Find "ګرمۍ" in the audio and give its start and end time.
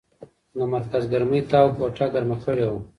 1.11-1.41